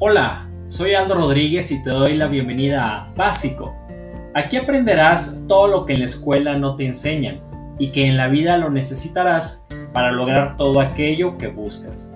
Hola, 0.00 0.48
soy 0.68 0.94
Aldo 0.94 1.16
Rodríguez 1.16 1.72
y 1.72 1.82
te 1.82 1.90
doy 1.90 2.14
la 2.14 2.28
bienvenida 2.28 2.86
a 2.86 3.12
Básico. 3.16 3.74
Aquí 4.32 4.56
aprenderás 4.56 5.44
todo 5.48 5.66
lo 5.66 5.84
que 5.84 5.94
en 5.94 5.98
la 5.98 6.04
escuela 6.04 6.56
no 6.56 6.76
te 6.76 6.86
enseñan 6.86 7.40
y 7.80 7.90
que 7.90 8.06
en 8.06 8.16
la 8.16 8.28
vida 8.28 8.56
lo 8.58 8.70
necesitarás 8.70 9.66
para 9.92 10.12
lograr 10.12 10.56
todo 10.56 10.80
aquello 10.80 11.36
que 11.36 11.48
buscas. 11.48 12.14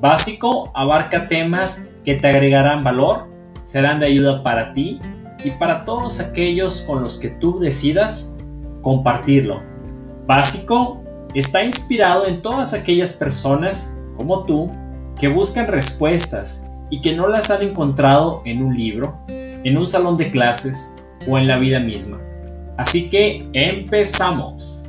Básico 0.00 0.72
abarca 0.74 1.28
temas 1.28 1.94
que 2.04 2.16
te 2.16 2.26
agregarán 2.26 2.82
valor, 2.82 3.28
serán 3.62 4.00
de 4.00 4.06
ayuda 4.06 4.42
para 4.42 4.72
ti 4.72 4.98
y 5.44 5.52
para 5.52 5.84
todos 5.84 6.18
aquellos 6.18 6.80
con 6.80 7.00
los 7.00 7.16
que 7.16 7.28
tú 7.28 7.60
decidas 7.60 8.36
compartirlo. 8.82 9.62
Básico 10.26 11.00
está 11.32 11.62
inspirado 11.62 12.26
en 12.26 12.42
todas 12.42 12.74
aquellas 12.74 13.12
personas 13.12 14.02
como 14.16 14.44
tú 14.46 14.68
que 15.16 15.28
buscan 15.28 15.68
respuestas 15.68 16.66
y 16.90 17.00
que 17.00 17.14
no 17.14 17.28
las 17.28 17.50
han 17.50 17.62
encontrado 17.62 18.42
en 18.44 18.62
un 18.62 18.76
libro, 18.76 19.18
en 19.28 19.78
un 19.78 19.86
salón 19.86 20.16
de 20.16 20.30
clases 20.30 20.96
o 21.26 21.38
en 21.38 21.46
la 21.46 21.58
vida 21.58 21.80
misma. 21.80 22.20
Así 22.76 23.08
que 23.08 23.48
empezamos. 23.52 24.86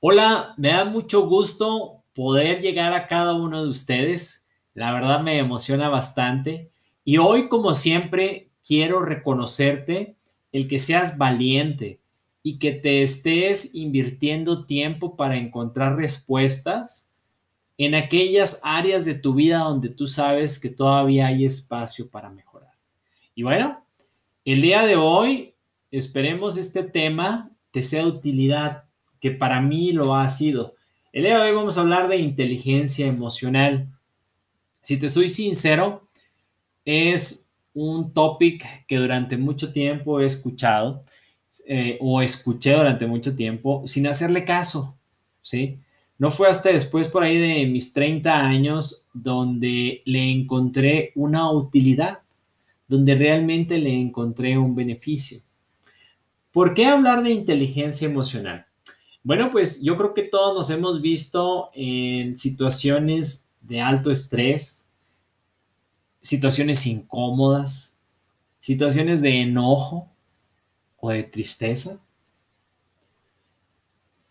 Hola, 0.00 0.54
me 0.56 0.70
da 0.70 0.84
mucho 0.84 1.28
gusto 1.28 2.02
poder 2.14 2.60
llegar 2.60 2.92
a 2.92 3.06
cada 3.06 3.34
uno 3.34 3.62
de 3.62 3.68
ustedes. 3.68 4.48
La 4.74 4.92
verdad 4.92 5.20
me 5.20 5.38
emociona 5.38 5.88
bastante. 5.88 6.70
Y 7.04 7.18
hoy, 7.18 7.48
como 7.48 7.74
siempre, 7.74 8.50
quiero 8.66 9.00
reconocerte 9.00 10.16
el 10.50 10.68
que 10.68 10.78
seas 10.78 11.18
valiente, 11.18 12.01
y 12.42 12.58
que 12.58 12.72
te 12.72 13.02
estés 13.02 13.74
invirtiendo 13.74 14.66
tiempo 14.66 15.16
para 15.16 15.36
encontrar 15.36 15.96
respuestas 15.96 17.08
en 17.78 17.94
aquellas 17.94 18.60
áreas 18.64 19.04
de 19.04 19.14
tu 19.14 19.34
vida 19.34 19.58
donde 19.58 19.88
tú 19.88 20.06
sabes 20.06 20.58
que 20.58 20.68
todavía 20.68 21.28
hay 21.28 21.44
espacio 21.44 22.10
para 22.10 22.30
mejorar. 22.30 22.72
Y 23.34 23.42
bueno, 23.42 23.84
el 24.44 24.60
día 24.60 24.84
de 24.84 24.96
hoy 24.96 25.54
esperemos 25.90 26.56
este 26.56 26.82
tema 26.82 27.50
te 27.70 27.82
sea 27.82 28.02
de 28.02 28.08
utilidad, 28.08 28.84
que 29.18 29.30
para 29.30 29.60
mí 29.60 29.92
lo 29.92 30.14
ha 30.14 30.28
sido. 30.28 30.74
El 31.12 31.24
día 31.24 31.38
de 31.38 31.48
hoy 31.50 31.56
vamos 31.56 31.78
a 31.78 31.80
hablar 31.80 32.08
de 32.08 32.18
inteligencia 32.18 33.06
emocional. 33.06 33.88
Si 34.80 34.98
te 34.98 35.08
soy 35.08 35.28
sincero, 35.28 36.08
es 36.84 37.50
un 37.72 38.12
topic 38.12 38.86
que 38.86 38.96
durante 38.98 39.36
mucho 39.38 39.72
tiempo 39.72 40.20
he 40.20 40.26
escuchado 40.26 41.02
eh, 41.66 41.98
o 42.00 42.22
escuché 42.22 42.72
durante 42.72 43.06
mucho 43.06 43.34
tiempo 43.36 43.82
sin 43.86 44.06
hacerle 44.06 44.44
caso, 44.44 44.96
¿sí? 45.42 45.78
No 46.18 46.30
fue 46.30 46.48
hasta 46.48 46.70
después 46.70 47.08
por 47.08 47.24
ahí 47.24 47.38
de 47.38 47.66
mis 47.66 47.92
30 47.92 48.46
años 48.46 49.06
donde 49.12 50.02
le 50.04 50.30
encontré 50.30 51.12
una 51.16 51.50
utilidad, 51.50 52.20
donde 52.86 53.14
realmente 53.14 53.78
le 53.78 53.92
encontré 53.92 54.56
un 54.56 54.74
beneficio. 54.74 55.40
¿Por 56.52 56.74
qué 56.74 56.86
hablar 56.86 57.22
de 57.22 57.30
inteligencia 57.30 58.08
emocional? 58.08 58.66
Bueno, 59.24 59.50
pues 59.50 59.82
yo 59.82 59.96
creo 59.96 60.14
que 60.14 60.22
todos 60.22 60.54
nos 60.54 60.70
hemos 60.70 61.00
visto 61.00 61.70
en 61.74 62.36
situaciones 62.36 63.50
de 63.60 63.80
alto 63.80 64.10
estrés, 64.10 64.90
situaciones 66.20 66.86
incómodas, 66.86 67.98
situaciones 68.60 69.22
de 69.22 69.40
enojo, 69.42 70.11
o 71.04 71.10
de 71.10 71.24
tristeza. 71.24 72.00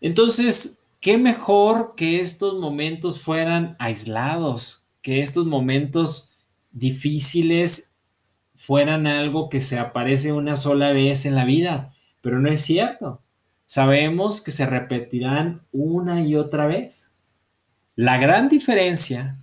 Entonces, 0.00 0.82
¿qué 1.00 1.18
mejor 1.18 1.94
que 1.94 2.18
estos 2.18 2.58
momentos 2.58 3.20
fueran 3.20 3.76
aislados, 3.78 4.88
que 5.02 5.20
estos 5.20 5.46
momentos 5.46 6.38
difíciles 6.70 7.98
fueran 8.54 9.06
algo 9.06 9.50
que 9.50 9.60
se 9.60 9.78
aparece 9.78 10.32
una 10.32 10.56
sola 10.56 10.92
vez 10.92 11.26
en 11.26 11.34
la 11.34 11.44
vida? 11.44 11.94
Pero 12.22 12.40
no 12.40 12.50
es 12.50 12.62
cierto. 12.62 13.20
Sabemos 13.66 14.40
que 14.40 14.50
se 14.50 14.64
repetirán 14.64 15.66
una 15.72 16.22
y 16.22 16.36
otra 16.36 16.66
vez. 16.66 17.14
La 17.96 18.16
gran 18.16 18.48
diferencia 18.48 19.36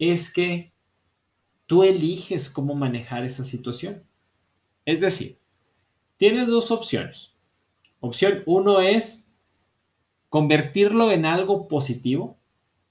es 0.00 0.32
que 0.32 0.72
tú 1.66 1.84
eliges 1.84 2.50
cómo 2.50 2.74
manejar 2.74 3.24
esa 3.24 3.44
situación. 3.44 4.02
Es 4.84 5.00
decir, 5.00 5.38
Tienes 6.18 6.50
dos 6.50 6.72
opciones. 6.72 7.32
Opción 8.00 8.42
uno 8.44 8.80
es 8.80 9.32
convertirlo 10.28 11.12
en 11.12 11.24
algo 11.24 11.68
positivo 11.68 12.36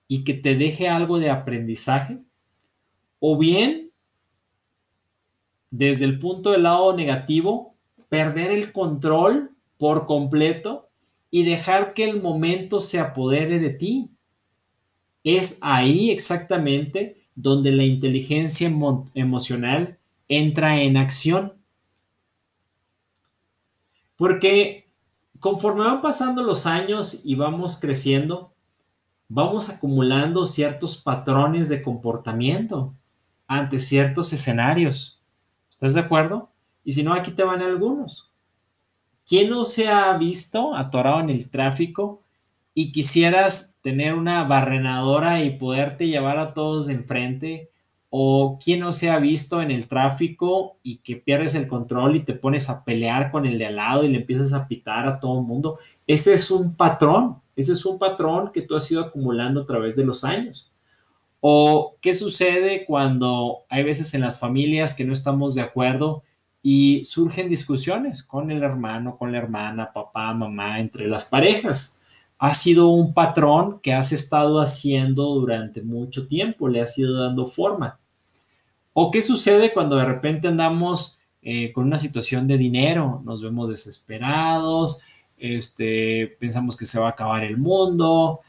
y 0.08 0.24
que 0.24 0.34
te 0.34 0.56
deje 0.56 0.88
algo 0.88 1.20
de 1.20 1.30
aprendizaje. 1.30 2.20
O 3.20 3.38
bien, 3.38 3.92
desde 5.70 6.06
el 6.06 6.20
punto 6.20 6.52
del 6.52 6.64
lado 6.64 6.96
negativo, 6.96 7.76
perder 8.08 8.52
el 8.52 8.72
control 8.72 9.52
por 9.78 10.06
completo 10.06 10.88
y 11.30 11.44
dejar 11.44 11.94
que 11.94 12.10
el 12.10 12.22
momento 12.22 12.80
se 12.80 13.00
apodere 13.00 13.60
de 13.60 13.72
ti. 13.72 14.10
Es 15.26 15.60
ahí 15.62 16.12
exactamente 16.12 17.28
donde 17.36 17.74
la 17.74 17.84
inteligencia 17.84 18.72
emocional 19.14 19.98
entra 20.30 20.82
en 20.82 20.96
acción. 20.96 21.57
Porque 24.18 24.90
conforme 25.40 25.86
van 25.86 26.02
pasando 26.02 26.44
los 26.44 26.66
años 26.66 27.22
y 27.24 27.36
vamos 27.36 27.80
creciendo, 27.80 28.54
vamos 29.30 29.70
acumulando 29.70 30.46
ciertos 30.46 30.98
patrones 30.98 31.70
de 31.70 31.82
comportamiento 31.82 32.94
ante 33.48 33.80
ciertos 33.80 34.34
escenarios. 34.34 35.22
¿Estás 35.70 35.94
de 35.94 36.02
acuerdo? 36.02 36.50
Y 36.84 36.94
si 36.94 37.04
no, 37.04 37.14
aquí 37.14 37.32
te 37.32 37.44
van 37.44 37.62
algunos. 37.62 38.34
¿Quién 39.26 39.50
no 39.50 39.66
se 39.66 39.90
ha 39.90 40.18
visto 40.18 40.74
atorado 40.74 41.20
en 41.20 41.30
el 41.30 41.50
tráfico 41.50 42.24
y 42.74 42.92
quisieras 42.92 43.80
tener 43.82 44.14
una 44.14 44.44
barrenadora 44.44 45.44
y 45.44 45.58
poderte 45.58 46.08
llevar 46.08 46.40
a 46.40 46.54
todos 46.54 46.88
de 46.88 46.94
enfrente 46.94 47.72
o 48.10 48.58
quién 48.64 48.80
no 48.80 48.94
se 48.94 49.10
ha 49.10 49.20
visto 49.20 49.62
en 49.62 49.72
el 49.72 49.88
tráfico 49.88 50.78
y 50.82 50.98
que 50.98 51.18
pierdes 51.18 51.56
el 51.56 51.68
control 51.68 52.16
y 52.16 52.24
te 52.24 52.34
pones 52.34 52.70
a 52.70 52.84
pelear 52.86 53.32
con 53.32 53.46
el 53.46 53.58
de 53.58 53.68
al 53.68 53.76
lado 53.76 54.04
y 54.04 54.10
le 54.10 54.20
empiezas 54.20 54.54
a 54.54 54.68
pitar 54.68 55.08
a 55.08 55.20
todo 55.20 55.40
el 55.40 55.46
mundo. 55.46 55.80
Ese 56.06 56.34
es 56.34 56.50
un 56.50 56.76
patrón, 56.76 57.38
ese 57.56 57.74
es 57.74 57.86
un 57.86 58.00
patrón 58.00 58.52
que 58.54 58.62
tú 58.62 58.76
has 58.76 58.90
ido 58.90 59.02
acumulando 59.02 59.62
a 59.62 59.66
través 59.66 59.96
de 59.96 60.06
los 60.06 60.24
años. 60.24 60.72
O 61.42 61.96
qué 62.02 62.14
sucede 62.14 62.86
cuando 62.86 63.66
hay 63.70 63.84
veces 63.84 64.14
en 64.14 64.22
las 64.22 64.40
familias 64.40 64.94
que 64.94 65.06
no 65.06 65.14
estamos 65.14 65.54
de 65.56 65.62
acuerdo 65.62 66.24
y 66.64 67.04
surgen 67.04 67.50
discusiones 67.50 68.24
con 68.24 68.52
el 68.52 68.64
hermano, 68.64 69.18
con 69.18 69.32
la 69.32 69.38
hermana, 69.38 69.92
papá, 69.94 70.34
mamá, 70.34 70.80
entre 70.80 71.08
las 71.08 71.26
parejas 71.26 71.97
ha 72.40 72.54
sido 72.54 72.90
un 72.90 73.14
patrón 73.14 73.80
que 73.82 73.94
has 73.94 74.12
estado 74.12 74.62
haciendo 74.62 75.24
durante 75.36 75.82
mucho 75.82 76.28
tiempo, 76.28 76.68
le 76.68 76.82
has 76.82 76.98
ido 76.98 77.20
dando 77.20 77.46
forma. 77.46 78.00
¿O 78.94 79.12
qué 79.12 79.22
sucede 79.22 79.74
cuando 79.74 79.96
de 79.96 80.06
repente 80.06 80.48
andamos 80.48 81.20
eh, 81.42 81.72
con 81.72 81.86
una 81.86 81.98
situación 81.98 82.48
de 82.48 82.58
dinero? 82.58 83.22
Nos 83.26 83.42
vemos 83.42 83.70
desesperados, 83.70 85.02
este, 85.38 86.36
pensamos 86.40 86.76
que 86.78 86.86
se 86.86 87.00
va 87.00 87.08
a 87.08 87.12
acabar 87.12 87.44
el 87.44 87.58
mundo 87.58 88.42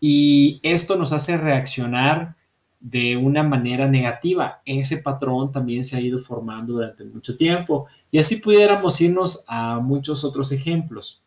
y 0.00 0.60
esto 0.62 0.96
nos 0.96 1.12
hace 1.12 1.36
reaccionar 1.36 2.36
de 2.80 3.16
una 3.16 3.42
manera 3.42 3.88
negativa. 3.88 4.60
Ese 4.64 4.98
patrón 4.98 5.50
también 5.50 5.82
se 5.82 5.96
ha 5.96 6.00
ido 6.00 6.18
formando 6.18 6.74
durante 6.74 7.04
mucho 7.04 7.36
tiempo 7.36 7.86
y 8.10 8.18
así 8.18 8.36
pudiéramos 8.36 9.00
irnos 9.00 9.44
a 9.48 9.78
muchos 9.80 10.24
otros 10.24 10.52
ejemplos. 10.52 11.22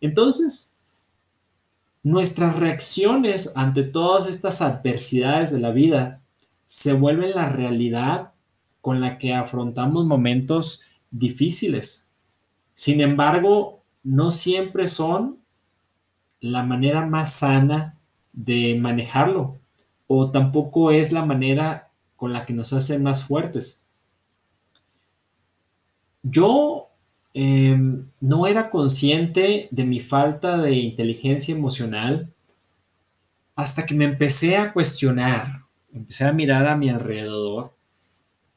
Entonces, 0.00 0.69
Nuestras 2.02 2.58
reacciones 2.58 3.56
ante 3.56 3.82
todas 3.82 4.26
estas 4.26 4.62
adversidades 4.62 5.52
de 5.52 5.60
la 5.60 5.70
vida 5.70 6.22
se 6.66 6.92
vuelven 6.94 7.32
la 7.32 7.48
realidad 7.48 8.32
con 8.80 9.00
la 9.00 9.18
que 9.18 9.34
afrontamos 9.34 10.06
momentos 10.06 10.82
difíciles. 11.10 12.10
Sin 12.72 13.00
embargo, 13.00 13.82
no 14.02 14.30
siempre 14.30 14.88
son 14.88 15.38
la 16.40 16.62
manera 16.62 17.04
más 17.04 17.34
sana 17.34 17.98
de 18.32 18.78
manejarlo 18.80 19.58
o 20.06 20.30
tampoco 20.30 20.90
es 20.90 21.12
la 21.12 21.24
manera 21.24 21.90
con 22.16 22.32
la 22.32 22.46
que 22.46 22.52
nos 22.52 22.72
hacen 22.72 23.02
más 23.02 23.24
fuertes. 23.24 23.84
Yo 26.22 26.89
Em, 27.32 28.06
no 28.20 28.46
era 28.46 28.70
consciente 28.70 29.68
de 29.70 29.84
mi 29.84 30.00
falta 30.00 30.58
de 30.58 30.74
inteligencia 30.74 31.54
emocional 31.54 32.32
hasta 33.54 33.86
que 33.86 33.94
me 33.94 34.04
empecé 34.04 34.56
a 34.56 34.72
cuestionar, 34.72 35.62
empecé 35.92 36.24
a 36.24 36.32
mirar 36.32 36.66
a 36.66 36.76
mi 36.76 36.88
alrededor 36.88 37.74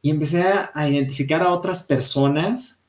y 0.02 0.12
empecé 0.12 0.44
a, 0.44 0.72
a 0.74 0.90
identificar 0.90 1.42
a 1.44 1.52
otras 1.52 1.84
personas 1.84 2.86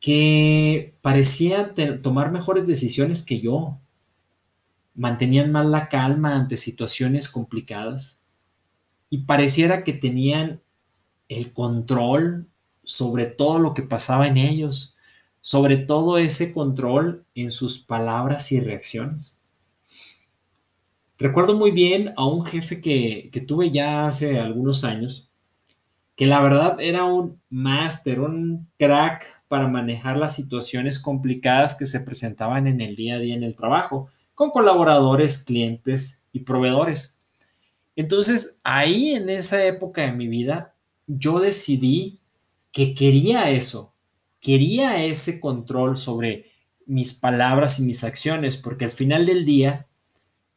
que 0.00 0.94
parecían 1.02 1.74
tomar 2.02 2.32
mejores 2.32 2.66
decisiones 2.66 3.24
que 3.24 3.40
yo. 3.40 3.78
mantenían 4.94 5.52
más 5.52 5.66
la 5.66 5.88
calma 5.88 6.34
ante 6.36 6.56
situaciones 6.56 7.28
complicadas 7.28 8.22
y 9.10 9.18
pareciera 9.24 9.84
que 9.84 9.92
tenían 9.92 10.60
el 11.28 11.52
control 11.52 12.48
sobre 12.84 13.26
todo 13.26 13.58
lo 13.58 13.74
que 13.74 13.82
pasaba 13.82 14.26
en 14.26 14.36
ellos, 14.36 14.96
sobre 15.40 15.76
todo 15.76 16.18
ese 16.18 16.52
control 16.52 17.24
en 17.34 17.50
sus 17.50 17.78
palabras 17.78 18.52
y 18.52 18.60
reacciones. 18.60 19.38
Recuerdo 21.18 21.54
muy 21.54 21.70
bien 21.70 22.14
a 22.16 22.26
un 22.26 22.44
jefe 22.44 22.80
que, 22.80 23.28
que 23.32 23.40
tuve 23.40 23.70
ya 23.70 24.06
hace 24.06 24.38
algunos 24.38 24.84
años, 24.84 25.30
que 26.16 26.26
la 26.26 26.40
verdad 26.40 26.76
era 26.80 27.04
un 27.04 27.40
máster, 27.48 28.20
un 28.20 28.68
crack 28.78 29.42
para 29.48 29.66
manejar 29.66 30.16
las 30.16 30.34
situaciones 30.34 30.98
complicadas 30.98 31.74
que 31.74 31.86
se 31.86 32.00
presentaban 32.00 32.66
en 32.66 32.80
el 32.80 32.94
día 32.94 33.16
a 33.16 33.18
día 33.18 33.34
en 33.34 33.42
el 33.42 33.56
trabajo, 33.56 34.08
con 34.34 34.50
colaboradores, 34.50 35.44
clientes 35.44 36.24
y 36.32 36.40
proveedores. 36.40 37.18
Entonces, 37.96 38.60
ahí 38.64 39.14
en 39.14 39.28
esa 39.28 39.64
época 39.64 40.02
de 40.02 40.12
mi 40.12 40.28
vida, 40.28 40.74
yo 41.06 41.40
decidí 41.40 42.19
que 42.72 42.94
quería 42.94 43.50
eso, 43.50 43.94
quería 44.40 45.04
ese 45.04 45.40
control 45.40 45.96
sobre 45.96 46.50
mis 46.86 47.14
palabras 47.14 47.78
y 47.78 47.84
mis 47.84 48.04
acciones, 48.04 48.56
porque 48.56 48.84
al 48.84 48.90
final 48.90 49.26
del 49.26 49.44
día, 49.44 49.86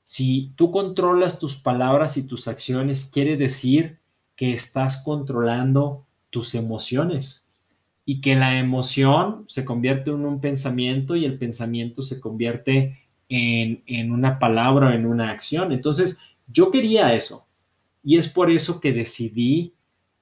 si 0.03 0.51
tú 0.55 0.71
controlas 0.71 1.39
tus 1.39 1.55
palabras 1.55 2.17
y 2.17 2.27
tus 2.27 2.47
acciones, 2.47 3.09
quiere 3.13 3.37
decir 3.37 3.99
que 4.35 4.53
estás 4.53 5.03
controlando 5.03 6.05
tus 6.29 6.55
emociones 6.55 7.47
y 8.05 8.19
que 8.19 8.35
la 8.35 8.59
emoción 8.59 9.45
se 9.47 9.63
convierte 9.63 10.11
en 10.11 10.25
un 10.25 10.41
pensamiento 10.41 11.15
y 11.15 11.25
el 11.25 11.37
pensamiento 11.37 12.01
se 12.01 12.19
convierte 12.19 12.99
en, 13.29 14.11
una 14.11 14.39
palabra 14.39 14.89
o 14.89 14.91
en 14.91 15.05
una 15.05 15.31
acción. 15.31 15.71
Entonces, 15.71 16.21
yo 16.47 16.71
quería 16.71 17.13
eso 17.13 17.47
y 18.03 18.17
es 18.17 18.27
por 18.27 18.51
eso 18.51 18.79
que 18.79 18.91
decidí 18.91 19.72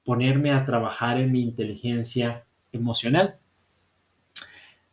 ponerme 0.03 0.51
a 0.51 0.65
trabajar 0.65 1.19
en 1.19 1.31
mi 1.31 1.41
inteligencia 1.41 2.45
emocional. 2.71 3.37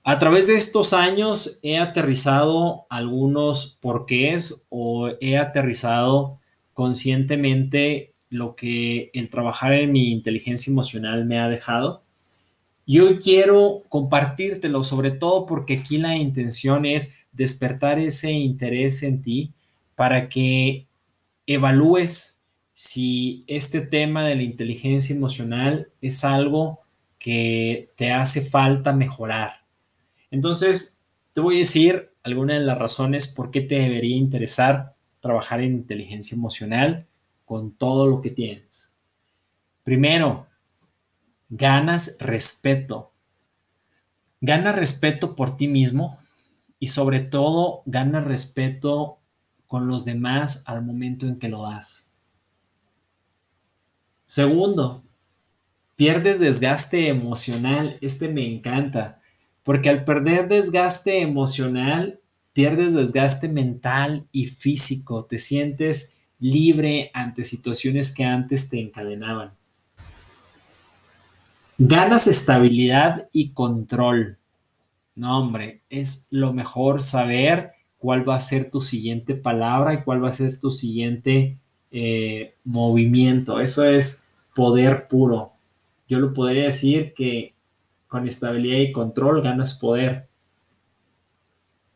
A 0.04 0.18
través 0.18 0.46
de 0.46 0.56
estos 0.56 0.92
años 0.92 1.58
he 1.62 1.78
aterrizado 1.78 2.86
algunos 2.88 3.76
porqués 3.80 4.66
o 4.70 5.10
he 5.20 5.36
aterrizado 5.36 6.38
conscientemente 6.72 8.14
lo 8.30 8.56
que 8.56 9.10
el 9.12 9.30
trabajar 9.30 9.74
en 9.74 9.92
mi 9.92 10.12
inteligencia 10.12 10.70
emocional 10.70 11.24
me 11.24 11.38
ha 11.38 11.48
dejado. 11.48 12.02
Y 12.86 13.00
hoy 13.00 13.18
quiero 13.18 13.82
compartírtelo, 13.90 14.82
sobre 14.82 15.10
todo 15.10 15.44
porque 15.44 15.78
aquí 15.78 15.98
la 15.98 16.16
intención 16.16 16.86
es 16.86 17.18
despertar 17.32 17.98
ese 17.98 18.32
interés 18.32 19.02
en 19.02 19.20
ti 19.20 19.52
para 19.94 20.28
que 20.28 20.86
evalúes 21.46 22.37
si 22.78 23.42
este 23.48 23.80
tema 23.80 24.24
de 24.24 24.36
la 24.36 24.44
inteligencia 24.44 25.12
emocional 25.12 25.90
es 26.00 26.22
algo 26.22 26.82
que 27.18 27.90
te 27.96 28.12
hace 28.12 28.40
falta 28.40 28.92
mejorar. 28.92 29.64
Entonces, 30.30 31.04
te 31.32 31.40
voy 31.40 31.56
a 31.56 31.58
decir 31.58 32.12
algunas 32.22 32.60
de 32.60 32.64
las 32.64 32.78
razones 32.78 33.26
por 33.26 33.50
qué 33.50 33.62
te 33.62 33.80
debería 33.80 34.16
interesar 34.16 34.94
trabajar 35.18 35.60
en 35.60 35.72
inteligencia 35.72 36.36
emocional 36.36 37.08
con 37.44 37.72
todo 37.72 38.06
lo 38.06 38.20
que 38.20 38.30
tienes. 38.30 38.94
Primero, 39.82 40.46
ganas 41.48 42.16
respeto. 42.20 43.10
Gana 44.40 44.70
respeto 44.70 45.34
por 45.34 45.56
ti 45.56 45.66
mismo 45.66 46.16
y 46.78 46.86
sobre 46.86 47.18
todo 47.18 47.82
gana 47.86 48.20
respeto 48.20 49.18
con 49.66 49.88
los 49.88 50.04
demás 50.04 50.62
al 50.66 50.84
momento 50.84 51.26
en 51.26 51.40
que 51.40 51.48
lo 51.48 51.64
das. 51.64 52.07
Segundo, 54.28 55.02
pierdes 55.96 56.38
desgaste 56.38 57.08
emocional. 57.08 57.96
Este 58.02 58.28
me 58.28 58.46
encanta, 58.46 59.22
porque 59.62 59.88
al 59.88 60.04
perder 60.04 60.48
desgaste 60.48 61.22
emocional, 61.22 62.20
pierdes 62.52 62.92
desgaste 62.92 63.48
mental 63.48 64.26
y 64.30 64.48
físico. 64.48 65.24
Te 65.24 65.38
sientes 65.38 66.18
libre 66.38 67.10
ante 67.14 67.42
situaciones 67.42 68.14
que 68.14 68.26
antes 68.26 68.68
te 68.68 68.78
encadenaban. 68.78 69.54
Ganas 71.78 72.26
estabilidad 72.26 73.30
y 73.32 73.52
control. 73.52 74.36
No, 75.14 75.38
hombre, 75.38 75.80
es 75.88 76.28
lo 76.30 76.52
mejor 76.52 77.00
saber 77.00 77.70
cuál 77.96 78.28
va 78.28 78.36
a 78.36 78.40
ser 78.40 78.70
tu 78.70 78.82
siguiente 78.82 79.34
palabra 79.34 79.94
y 79.94 80.02
cuál 80.04 80.22
va 80.22 80.28
a 80.28 80.34
ser 80.34 80.60
tu 80.60 80.70
siguiente 80.70 81.56
eh, 81.90 82.54
movimiento. 82.64 83.60
Eso 83.60 83.84
es 83.84 84.28
poder 84.54 85.08
puro. 85.08 85.52
Yo 86.08 86.18
lo 86.18 86.32
podría 86.32 86.64
decir 86.64 87.14
que 87.14 87.54
con 88.06 88.26
estabilidad 88.26 88.78
y 88.78 88.92
control 88.92 89.42
ganas 89.42 89.78
poder. 89.78 90.28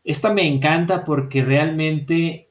Esta 0.03 0.33
me 0.33 0.47
encanta 0.47 1.03
porque 1.03 1.43
realmente 1.43 2.49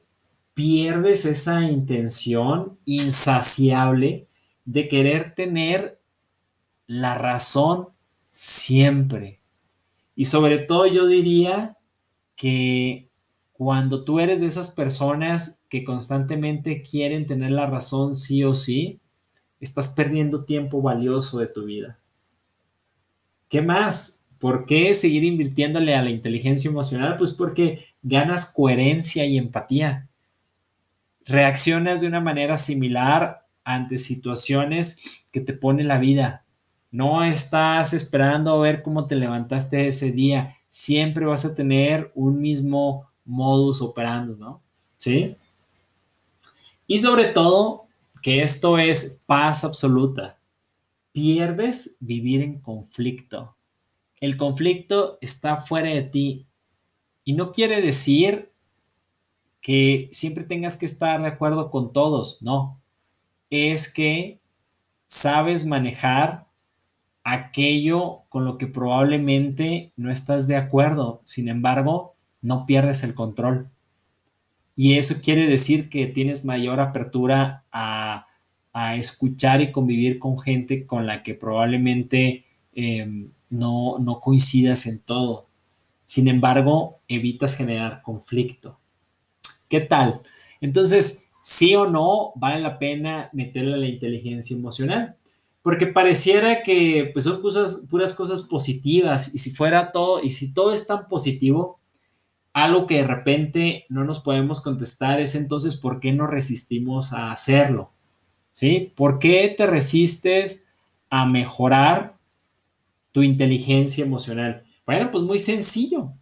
pierdes 0.53 1.25
esa 1.25 1.63
intención 1.63 2.77
insaciable 2.85 4.27
de 4.65 4.87
querer 4.87 5.33
tener 5.35 5.99
la 6.87 7.17
razón 7.17 7.89
siempre. 8.29 9.39
Y 10.15 10.25
sobre 10.25 10.59
todo 10.59 10.85
yo 10.87 11.07
diría 11.07 11.77
que 12.35 13.09
cuando 13.63 14.03
tú 14.03 14.19
eres 14.19 14.41
de 14.41 14.47
esas 14.47 14.71
personas 14.71 15.63
que 15.69 15.85
constantemente 15.85 16.81
quieren 16.81 17.25
tener 17.25 17.51
la 17.51 17.65
razón 17.65 18.13
sí 18.13 18.43
o 18.43 18.55
sí, 18.55 18.99
estás 19.61 19.93
perdiendo 19.95 20.43
tiempo 20.43 20.81
valioso 20.81 21.39
de 21.39 21.47
tu 21.47 21.63
vida. 21.63 21.97
¿Qué 23.47 23.61
más? 23.61 24.25
¿Por 24.37 24.65
qué 24.65 24.93
seguir 24.93 25.23
invirtiéndole 25.23 25.95
a 25.95 26.03
la 26.03 26.09
inteligencia 26.09 26.69
emocional? 26.69 27.15
Pues 27.15 27.31
porque 27.31 27.85
ganas 28.01 28.51
coherencia 28.51 29.25
y 29.25 29.37
empatía 29.37 30.09
reaccionas 31.25 32.01
de 32.01 32.07
una 32.07 32.19
manera 32.19 32.57
similar 32.57 33.45
ante 33.63 33.97
situaciones 33.97 35.25
que 35.31 35.39
te 35.39 35.53
pone 35.53 35.85
la 35.85 35.99
vida. 35.99 36.43
No 36.91 37.23
estás 37.23 37.93
esperando 37.93 38.51
a 38.53 38.61
ver 38.61 38.81
cómo 38.81 39.07
te 39.07 39.15
levantaste 39.15 39.87
ese 39.87 40.11
día. 40.11 40.57
Siempre 40.67 41.25
vas 41.25 41.45
a 41.45 41.55
tener 41.55 42.11
un 42.13 42.41
mismo 42.41 43.12
modus 43.25 43.81
operandi, 43.81 44.35
¿no? 44.39 44.61
¿Sí? 44.97 45.35
Y 46.87 46.99
sobre 46.99 47.25
todo, 47.25 47.87
que 48.21 48.41
esto 48.41 48.77
es 48.77 49.21
paz 49.25 49.63
absoluta. 49.63 50.39
Pierdes 51.11 51.97
vivir 51.99 52.41
en 52.41 52.59
conflicto. 52.59 53.55
El 54.19 54.37
conflicto 54.37 55.17
está 55.21 55.57
fuera 55.57 55.89
de 55.89 56.03
ti. 56.03 56.47
Y 57.25 57.33
no 57.33 57.51
quiere 57.51 57.81
decir 57.81 58.51
que 59.61 60.09
siempre 60.11 60.43
tengas 60.43 60.77
que 60.77 60.85
estar 60.85 61.21
de 61.21 61.27
acuerdo 61.27 61.69
con 61.71 61.93
todos, 61.93 62.37
no. 62.41 62.81
Es 63.49 63.91
que 63.91 64.39
sabes 65.07 65.65
manejar 65.65 66.47
aquello 67.23 68.23
con 68.29 68.45
lo 68.45 68.57
que 68.57 68.67
probablemente 68.67 69.91
no 69.95 70.11
estás 70.11 70.47
de 70.47 70.57
acuerdo, 70.57 71.21
sin 71.23 71.47
embargo, 71.47 72.12
no 72.43 72.67
pierdes 72.67 73.03
el 73.03 73.15
control. 73.15 73.69
Y 74.75 74.97
eso 74.97 75.15
quiere 75.23 75.47
decir 75.47 75.89
que 75.89 76.05
tienes 76.05 76.45
mayor 76.45 76.79
apertura 76.79 77.63
a, 77.71 78.27
escuchar 78.97 79.61
y 79.61 79.71
convivir 79.71 80.17
con 80.17 80.39
gente 80.39 80.87
con 80.87 81.05
la 81.05 81.21
que 81.21 81.35
probablemente 81.35 82.43
em, 82.73 83.29
no, 83.51 83.99
no 83.99 84.19
coincidas 84.19 84.87
en 84.87 84.99
todo. 84.99 85.45
Sin 86.05 86.27
embargo, 86.27 86.99
evitas 87.07 87.55
generar 87.55 88.01
conflicto. 88.01 88.79
¿Qué 89.69 89.79
tal? 89.79 90.21
Entonces, 90.59 91.29
sí 91.39 91.75
o 91.75 91.85
no 91.85 92.31
vale 92.35 92.61
la 92.61 92.79
pena 92.79 93.29
meterle 93.33 93.75
a 93.75 93.77
la 93.77 93.87
inteligencia 93.87 94.57
emocional. 94.57 95.17
Porque 95.61 95.87
pareciera 95.87 96.63
que 96.63 97.11
pues, 97.13 97.25
son 97.25 97.41
cosas, 97.41 97.85
puras 97.89 98.13
cosas 98.13 98.41
positivas 98.41 99.33
y 99.35 99.37
si 99.37 99.51
fuera 99.51 99.91
todo, 99.91 100.21
y 100.21 100.29
si 100.29 100.53
todo 100.53 100.73
es 100.73 100.87
tan 100.87 101.07
positivo, 101.07 101.79
algo 102.53 102.85
que 102.85 102.97
de 102.97 103.07
repente 103.07 103.85
no 103.89 104.03
nos 104.03 104.19
podemos 104.19 104.61
contestar 104.61 105.19
es 105.19 105.33
entonces, 105.33 105.75
¿por 105.75 105.99
qué 105.99 106.13
no 106.13 106.27
resistimos 106.27 107.11
a 107.11 107.31
hacerlo? 107.31 107.91
¿Sí? 108.53 108.93
¿Por 108.95 109.17
qué 109.17 109.53
te 109.57 109.65
resistes 109.65 110.67
a 111.09 111.25
mejorar 111.25 112.15
tu 113.11 113.23
inteligencia 113.23 114.05
emocional? 114.05 114.63
Bueno, 114.85 115.09
pues 115.11 115.23
muy 115.23 115.39
sencillo. 115.39 116.13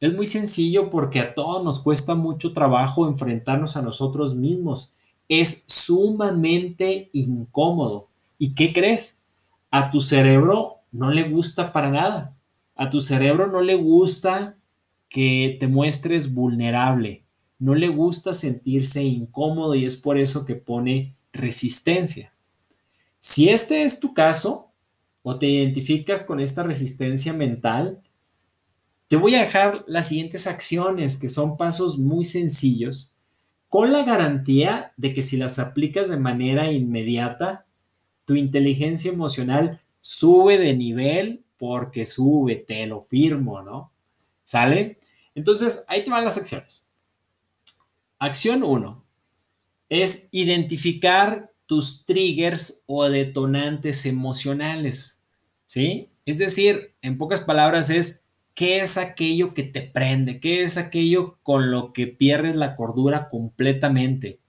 Es 0.00 0.12
muy 0.12 0.26
sencillo 0.26 0.90
porque 0.90 1.20
a 1.20 1.34
todos 1.34 1.62
nos 1.62 1.78
cuesta 1.78 2.16
mucho 2.16 2.52
trabajo 2.52 3.06
enfrentarnos 3.06 3.76
a 3.76 3.82
nosotros 3.82 4.34
mismos. 4.34 4.94
Es 5.28 5.64
sumamente 5.68 7.10
incómodo. 7.12 8.08
¿Y 8.38 8.54
qué 8.54 8.72
crees? 8.72 9.22
A 9.70 9.92
tu 9.92 10.00
cerebro 10.00 10.78
no 10.90 11.10
le 11.10 11.28
gusta 11.28 11.72
para 11.72 11.90
nada. 11.90 12.34
A 12.74 12.90
tu 12.90 13.00
cerebro 13.00 13.46
no 13.46 13.60
le 13.60 13.76
gusta 13.76 14.56
que 15.10 15.56
te 15.60 15.66
muestres 15.66 16.32
vulnerable. 16.32 17.24
no 17.58 17.74
le 17.74 17.88
gusta 17.88 18.32
sentirse 18.32 19.02
incómodo 19.02 19.74
y 19.74 19.84
es 19.84 19.96
por 19.96 20.18
eso 20.18 20.46
que 20.46 20.54
pone 20.54 21.14
resistencia. 21.30 22.32
Si 23.18 23.50
este 23.50 23.82
es 23.82 24.00
tu 24.00 24.14
caso 24.14 24.70
o 25.22 25.38
te 25.38 25.46
identificas 25.46 26.24
con 26.24 26.40
esta 26.40 26.62
resistencia 26.62 27.34
mental, 27.34 28.00
te 29.08 29.16
voy 29.16 29.34
a 29.34 29.42
dejar 29.42 29.84
las 29.86 30.08
siguientes 30.08 30.46
acciones 30.46 31.20
que 31.20 31.28
son 31.28 31.58
pasos 31.58 31.98
muy 31.98 32.24
sencillos 32.24 33.14
con 33.68 33.92
la 33.92 34.04
garantía 34.04 34.92
de 34.96 35.12
que 35.12 35.22
si 35.22 35.36
las 35.36 35.58
aplicas 35.58 36.08
de 36.08 36.16
manera 36.16 36.72
inmediata, 36.72 37.66
tu 38.24 38.36
inteligencia 38.36 39.12
emocional 39.12 39.80
sube 40.00 40.56
de 40.58 40.74
nivel 40.74 41.44
porque 41.58 42.06
sube, 42.06 42.56
te 42.56 42.86
lo 42.86 43.02
firmo, 43.02 43.60
¿no? 43.62 43.92
¿Sale? 44.50 44.98
Entonces, 45.36 45.84
ahí 45.86 46.02
te 46.02 46.10
van 46.10 46.24
las 46.24 46.36
acciones. 46.36 46.84
Acción 48.18 48.64
1 48.64 49.04
es 49.88 50.28
identificar 50.32 51.52
tus 51.66 52.04
triggers 52.04 52.82
o 52.86 53.08
detonantes 53.08 54.06
emocionales, 54.06 55.22
¿sí? 55.66 56.08
Es 56.26 56.38
decir, 56.38 56.96
en 57.00 57.16
pocas 57.16 57.42
palabras 57.42 57.90
es 57.90 58.26
qué 58.54 58.80
es 58.80 58.98
aquello 58.98 59.54
que 59.54 59.62
te 59.62 59.82
prende, 59.82 60.40
qué 60.40 60.64
es 60.64 60.78
aquello 60.78 61.38
con 61.44 61.70
lo 61.70 61.92
que 61.92 62.08
pierdes 62.08 62.56
la 62.56 62.74
cordura 62.74 63.28
completamente. 63.28 64.40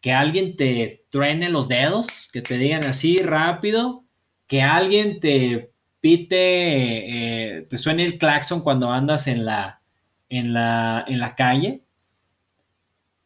Que 0.00 0.12
alguien 0.12 0.56
te 0.56 1.04
truene 1.10 1.50
los 1.50 1.68
dedos, 1.68 2.30
que 2.32 2.40
te 2.40 2.56
digan 2.56 2.84
así 2.86 3.18
rápido, 3.18 4.06
que 4.46 4.62
alguien 4.62 5.20
te 5.20 5.73
eh, 6.12 7.66
te 7.68 7.76
suene 7.76 8.04
el 8.04 8.18
claxon 8.18 8.60
cuando 8.60 8.90
andas 8.90 9.26
en 9.26 9.44
la, 9.44 9.80
en 10.28 10.52
la, 10.52 11.04
en 11.06 11.18
la 11.18 11.34
calle. 11.34 11.82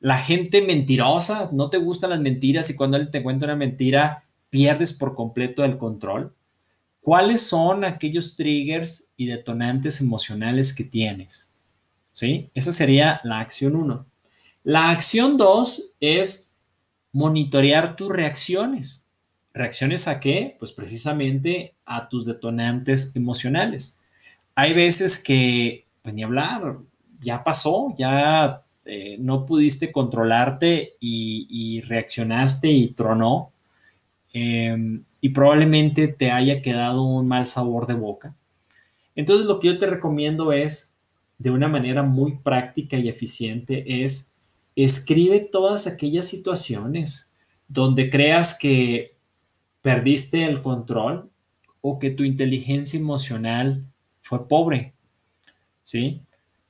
La 0.00 0.18
gente 0.18 0.62
mentirosa, 0.62 1.50
no 1.52 1.70
te 1.70 1.78
gustan 1.78 2.10
las 2.10 2.20
mentiras 2.20 2.70
y 2.70 2.76
cuando 2.76 2.96
él 2.96 3.10
te 3.10 3.22
cuenta 3.22 3.46
una 3.46 3.56
mentira, 3.56 4.24
pierdes 4.48 4.92
por 4.92 5.14
completo 5.14 5.64
el 5.64 5.76
control. 5.76 6.34
¿Cuáles 7.00 7.42
son 7.42 7.84
aquellos 7.84 8.36
triggers 8.36 9.12
y 9.16 9.26
detonantes 9.26 10.00
emocionales 10.00 10.74
que 10.74 10.84
tienes? 10.84 11.50
¿Sí? 12.12 12.50
Esa 12.54 12.72
sería 12.72 13.20
la 13.24 13.40
acción 13.40 13.74
1. 13.74 14.06
La 14.64 14.90
acción 14.90 15.36
2 15.36 15.94
es 16.00 16.54
monitorear 17.12 17.96
tus 17.96 18.10
reacciones. 18.10 19.07
¿Reacciones 19.58 20.06
a 20.06 20.20
qué? 20.20 20.54
Pues 20.56 20.70
precisamente 20.70 21.74
a 21.84 22.08
tus 22.08 22.24
detonantes 22.26 23.10
emocionales. 23.16 23.98
Hay 24.54 24.72
veces 24.72 25.20
que, 25.20 25.84
pues 26.00 26.14
ni 26.14 26.22
hablar, 26.22 26.76
ya 27.20 27.42
pasó, 27.42 27.92
ya 27.98 28.62
eh, 28.84 29.16
no 29.18 29.44
pudiste 29.44 29.90
controlarte 29.90 30.94
y, 31.00 31.80
reaccionaste 31.80 32.68
y 32.68 32.90
tronó. 32.90 33.50
Em, 34.32 35.02
y 35.20 35.30
probablemente 35.30 36.06
te 36.06 36.30
haya 36.30 36.62
quedado 36.62 37.02
un 37.02 37.26
mal 37.26 37.48
sabor 37.48 37.88
de 37.88 37.94
boca. 37.94 38.36
Entonces 39.16 39.44
lo 39.44 39.58
que 39.58 39.66
yo 39.66 39.78
te 39.78 39.86
recomiendo 39.86 40.52
es, 40.52 40.96
de 41.36 41.50
una 41.50 41.66
manera 41.66 42.04
muy 42.04 42.36
práctica 42.36 42.96
y 42.96 43.08
eficiente, 43.08 44.04
es 44.04 44.32
escribe 44.76 45.40
todas 45.40 45.88
aquellas 45.88 46.26
situaciones 46.28 47.34
donde 47.66 48.08
creas 48.08 48.56
que 48.56 49.17
perdiste 49.88 50.44
el 50.44 50.62
control 50.62 51.30
o 51.80 51.98
que 51.98 52.10
tu 52.10 52.24
inteligencia 52.24 52.98
emocional 52.98 53.84
fue 54.20 54.48
pobre. 54.48 54.94
¿Sí? 55.82 56.22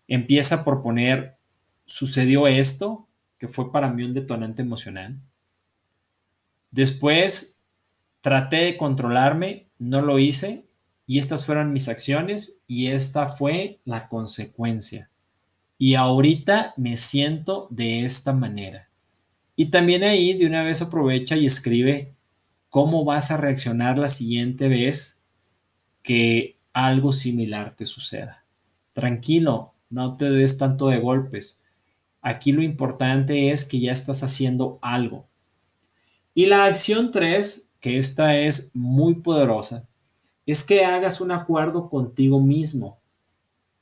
Empieza 0.07 0.65
por 0.65 0.83
poner, 0.83 1.37
sucedió 1.85 2.47
esto, 2.47 3.07
que 3.39 3.49
fue 3.49 3.73
para 3.73 3.91
mí 3.91 4.05
un 4.05 4.15
detonante 4.15 4.63
emocional. 4.63 5.19
Después 6.71 7.59
Traté 8.21 8.57
de 8.57 8.77
controlarme, 8.77 9.69
no 9.79 10.01
lo 10.01 10.19
hice 10.19 10.65
y 11.07 11.19
estas 11.19 11.47
fueron 11.47 11.73
mis 11.73 11.89
acciones 11.89 12.65
y 12.67 12.89
esta 12.89 13.29
fue 13.29 13.79
la 13.85 14.09
consecuencia. 14.09 15.11
Y 15.79 15.95
ahorita 15.95 16.75
me 16.77 16.97
siento 16.97 17.69
de 17.71 18.05
esta 18.05 18.33
manera. 18.33 18.89
Y 19.55 19.67
también 19.67 20.03
ahí 20.03 20.37
de 20.37 20.47
una 20.47 20.63
vez 20.63 20.83
aprovecha 20.83 21.37
y 21.37 21.47
escribe 21.47 22.15
cómo 22.69 23.05
vas 23.05 23.31
a 23.31 23.37
reaccionar 23.37 23.99
la 23.99 24.09
siguiente 24.09 24.69
vez 24.69 25.23
que 26.03 26.59
algo 26.73 27.13
similar 27.13 27.75
te 27.75 27.87
suceda. 27.87 28.45
Tranquilo, 28.93 29.75
no 29.91 30.17
te 30.17 30.31
des 30.31 30.59
tanto 30.59 30.89
de 30.89 30.99
golpes. 30.99 31.63
Aquí 32.21 32.53
lo 32.53 32.63
importante 32.63 33.51
es 33.51 33.65
que 33.65 33.81
ya 33.81 33.93
estás 33.93 34.23
haciendo 34.23 34.79
algo. 34.83 35.27
Y 36.35 36.47
la 36.47 36.65
acción 36.65 37.11
3 37.11 37.69
que 37.81 37.99
esta 37.99 38.37
es 38.37 38.73
muy 38.75 39.17
poderosa, 39.17 39.89
es 40.47 40.65
que 40.65 40.85
hagas 40.85 41.21
un 41.21 41.31
acuerdo 41.31 41.89
contigo 41.89 42.41
mismo, 42.41 42.99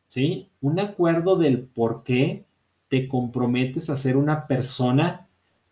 ¿sí? 0.07 0.51
Un 0.61 0.81
acuerdo 0.81 1.37
del 1.37 1.61
por 1.61 2.03
qué 2.03 2.45
te 2.89 3.09
comprometes 3.09 3.89
a 3.91 3.97
ser 3.97 4.17
una 4.17 4.47
persona 4.47 5.26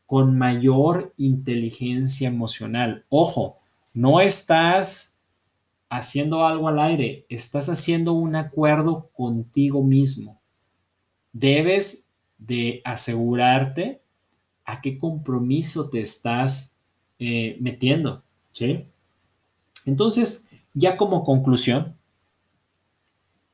con 0.07 0.37
mayor 0.37 1.15
inteligencia 1.17 2.29
emocional. 2.29 3.05
Ojo, 3.09 3.57
no 3.93 4.21
estás 4.21 5.19
haciendo 5.89 6.45
algo 6.45 6.69
al 6.69 6.79
aire, 6.79 7.27
estás 7.29 7.69
haciendo 7.69 8.13
un 8.13 8.37
acuerdo 8.37 9.11
contigo 9.13 9.83
mismo. 9.83 10.41
Debes 11.33 12.11
de 12.39 12.83
asegurarte 12.85 14.03
a 14.65 14.81
qué 14.81 14.99
compromiso 14.99 15.89
te 15.89 16.01
estás 16.01 16.79
eh, 17.19 17.57
metiendo. 17.61 18.23
Entonces, 19.85 20.49
ya 20.73 20.97
como 20.97 21.25
conclusión, 21.25 21.97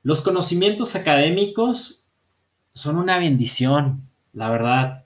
los 0.02 0.22
conocimientos 0.22 0.96
académicos 0.96 2.06
son 2.72 2.96
una 2.96 3.18
bendición, 3.18 4.08
la 4.32 4.50
verdad. 4.50 5.04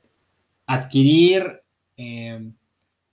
Adquirir 0.66 1.60
eh, 1.96 2.50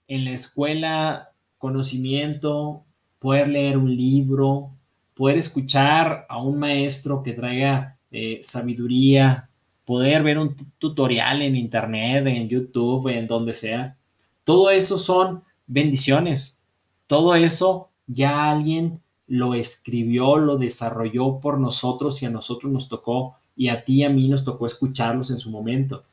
en 0.08 0.24
la 0.24 0.30
escuela 0.30 1.30
conocimiento, 1.58 2.84
poder 3.18 3.48
leer 3.48 3.78
un 3.78 3.94
libro, 3.94 4.70
poder 5.14 5.38
escuchar 5.38 6.26
a 6.28 6.42
un 6.42 6.58
maestro 6.58 7.22
que 7.22 7.32
traiga 7.32 7.98
eh, 8.10 8.40
sabiduría, 8.42 9.48
poder 9.84 10.22
ver 10.22 10.38
un 10.38 10.56
tutorial 10.78 11.42
en 11.42 11.56
internet, 11.56 12.26
en 12.26 12.48
YouTube, 12.48 13.08
en 13.08 13.26
donde 13.26 13.54
sea, 13.54 13.96
todo 14.44 14.70
eso 14.70 14.98
son 14.98 15.42
bendiciones. 15.66 16.64
Todo 17.06 17.34
eso 17.34 17.90
ya 18.06 18.50
alguien 18.50 19.00
lo 19.26 19.54
escribió, 19.54 20.36
lo 20.36 20.56
desarrolló 20.58 21.40
por 21.40 21.58
nosotros 21.58 22.22
y 22.22 22.26
a 22.26 22.30
nosotros 22.30 22.72
nos 22.72 22.88
tocó 22.88 23.36
y 23.56 23.68
a 23.68 23.84
ti 23.84 24.00
y 24.00 24.04
a 24.04 24.10
mí 24.10 24.28
nos 24.28 24.44
tocó 24.44 24.66
escucharlos 24.66 25.30
en 25.30 25.38
su 25.38 25.50
momento. 25.50 26.04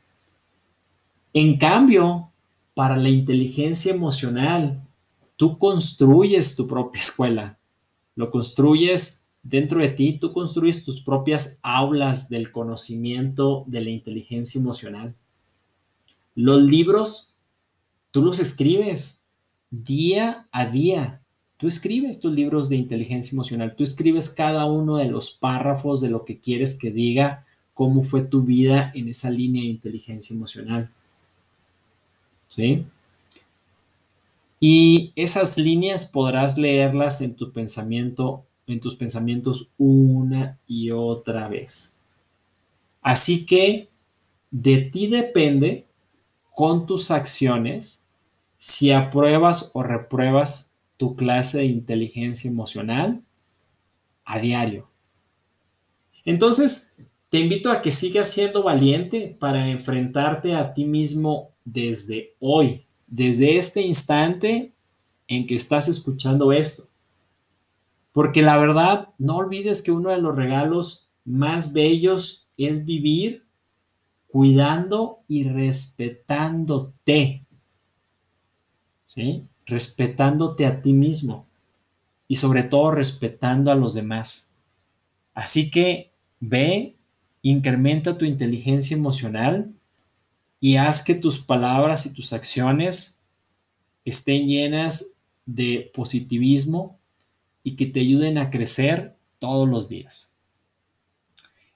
En 1.34 1.58
cambio, 1.58 2.32
para 2.74 2.98
la 2.98 3.10
inteligencia 3.10 3.94
emocional, 3.94 4.82
tú 5.36 5.58
construyes 5.58 6.56
tu 6.56 6.68
propia 6.68 7.02
escuela, 7.02 7.60
lo 8.16 8.32
construyes 8.32 9.28
dentro 9.44 9.80
de 9.80 9.90
ti, 9.90 10.18
tú 10.20 10.34
construyes 10.34 10.84
tus 10.84 11.02
propias 11.02 11.60
aulas 11.64 12.30
del 12.30 12.52
conocimiento 12.52 13.64
de 13.68 13.82
la 13.82 13.90
inteligencia 13.90 14.60
emocional. 14.60 15.16
Los 16.36 16.62
libros 16.62 17.30
Tú 18.12 18.24
los 18.24 18.40
escribes 18.40 19.24
día 19.70 20.48
a 20.52 20.66
día. 20.66 21.22
Tú 21.58 21.68
escribes 21.68 22.20
tus 22.20 22.34
libros 22.34 22.70
de 22.70 22.76
inteligencia 22.76 23.36
emocional. 23.36 23.76
Tú 23.76 23.84
escribes 23.84 24.30
cada 24.30 24.66
uno 24.66 24.98
de 24.98 25.06
los 25.06 25.32
párrafos 25.32 26.02
de 26.02 26.10
lo 26.10 26.26
que 26.26 26.40
quieres 26.40 26.78
que 26.80 26.90
diga 26.90 27.46
cómo 27.74 28.02
fue 28.02 28.22
tu 28.22 28.42
vida 28.42 28.92
en 28.96 29.10
esa 29.10 29.30
línea 29.30 29.62
de 29.62 29.70
inteligencia 29.70 30.36
emocional. 30.36 30.90
¿Sí? 32.50 32.86
Y 34.60 35.14
esas 35.16 35.58
líneas 35.58 36.06
podrás 36.06 36.58
leerlas 36.58 37.22
en 37.22 37.36
tu 37.36 37.52
pensamiento, 37.52 38.44
en 38.68 38.82
tus 38.82 38.96
pensamientos 38.96 39.70
una 39.78 40.60
y 40.68 40.92
otra 40.92 41.48
vez. 41.48 41.96
Así 43.02 43.46
que 43.46 43.88
de 44.52 44.82
ti 44.82 45.08
depende 45.08 45.86
con 46.54 46.86
tus 46.86 47.12
acciones 47.12 48.04
si 48.58 48.92
apruebas 48.92 49.72
o 49.74 49.84
repruebas 49.84 50.74
tu 50.98 51.16
clase 51.16 51.60
de 51.60 51.66
inteligencia 51.66 52.52
emocional 52.52 53.22
a 54.26 54.40
diario. 54.40 54.90
Entonces, 56.26 56.98
te 57.30 57.40
invito 57.40 57.72
a 57.72 57.82
que 57.82 57.94
sigas 57.94 58.30
siendo 58.30 58.64
valiente 58.64 59.38
para 59.40 59.70
enfrentarte 59.70 60.56
a 60.56 60.74
ti 60.74 60.84
mismo 60.84 61.52
desde 61.72 62.36
hoy, 62.40 62.86
desde 63.08 63.58
este 63.58 63.82
instante 63.82 64.74
en 65.28 65.48
que 65.48 65.56
estás 65.56 65.88
escuchando 65.88 66.52
esto. 66.52 66.84
Porque 68.12 68.42
la 68.42 68.58
verdad, 68.58 69.10
no 69.18 69.38
olvides 69.38 69.82
que 69.82 69.92
uno 69.92 70.10
de 70.10 70.18
los 70.18 70.36
regalos 70.36 71.10
más 71.26 71.74
bellos 71.74 72.48
es 72.58 72.86
vivir 72.86 73.46
cuidando 74.28 75.20
y 75.28 75.44
respetándote. 75.44 77.46
¿Sí? 79.06 79.48
Respetándote 79.66 80.66
a 80.66 80.82
ti 80.82 80.94
mismo 80.94 81.48
y 82.28 82.36
sobre 82.36 82.64
todo 82.64 82.92
respetando 82.92 83.72
a 83.72 83.76
los 83.76 83.94
demás. 83.94 84.56
Así 85.34 85.72
que 85.72 86.12
ve, 86.40 86.96
incrementa 87.42 88.18
tu 88.18 88.26
inteligencia 88.26 88.96
emocional 88.96 89.74
y 90.60 90.76
haz 90.76 91.04
que 91.04 91.16
tus 91.16 91.40
palabras 91.40 92.06
y 92.06 92.14
tus 92.14 92.34
acciones 92.34 93.24
estén 94.06 94.48
llenas 94.48 95.22
de 95.46 95.92
positivismo 95.94 97.00
y 97.64 97.76
que 97.76 97.86
te 97.86 98.02
ayuden 98.02 98.38
a 98.38 98.50
crecer 98.50 99.16
todos 99.40 99.68
los 99.68 99.90
días. 99.90 100.34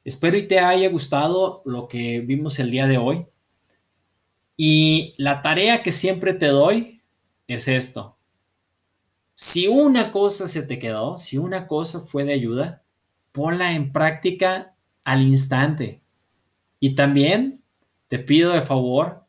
Espero 0.03 0.37
y 0.37 0.47
te 0.47 0.59
haya 0.59 0.89
gustado 0.89 1.61
lo 1.65 1.87
que 1.87 2.19
vimos 2.19 2.59
el 2.59 2.71
día 2.71 2.87
de 2.87 2.97
hoy. 2.97 3.25
Y 4.57 5.13
la 5.17 5.41
tarea 5.41 5.81
que 5.81 5.91
siempre 5.91 6.33
te 6.33 6.47
doy 6.47 7.01
es 7.47 7.67
esto. 7.67 8.17
Si 9.35 9.67
una 9.67 10.11
cosa 10.11 10.47
se 10.47 10.63
te 10.63 10.77
quedó, 10.77 11.17
si 11.17 11.37
una 11.37 11.67
cosa 11.67 12.01
fue 12.01 12.25
de 12.25 12.33
ayuda, 12.33 12.83
ponla 13.31 13.73
en 13.73 13.91
práctica 13.91 14.75
al 15.03 15.21
instante. 15.21 16.01
Y 16.79 16.95
también 16.95 17.62
te 18.13 18.19
pido 18.19 18.51
de 18.51 18.61
favor 18.61 19.25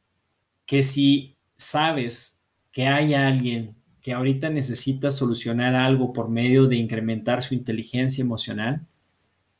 que 0.66 0.82
si 0.82 1.38
sabes 1.56 2.46
que 2.70 2.86
hay 2.86 3.14
alguien 3.14 3.74
que 4.02 4.12
ahorita 4.12 4.50
necesita 4.50 5.10
solucionar 5.10 5.74
algo 5.74 6.12
por 6.12 6.28
medio 6.28 6.66
de 6.66 6.76
incrementar 6.76 7.42
su 7.42 7.54
inteligencia 7.54 8.20
emocional, 8.20 8.86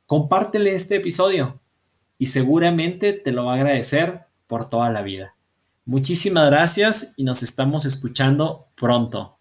compártele 0.05 0.75
este 0.75 0.97
episodio 0.97 1.59
y 2.19 2.27
seguramente 2.27 3.15
te 3.15 3.33
lo 3.33 3.47
va 3.47 3.55
a 3.55 3.57
agradecer 3.57 4.27
por 4.47 4.69
toda 4.69 4.91
la 4.91 5.01
vida. 5.01 5.35
Muchísimas 5.87 6.51
gracias 6.51 7.15
y 7.17 7.25
nos 7.25 7.43
estamos 7.43 7.87
escuchando 7.87 8.69
pronto. 8.75 9.39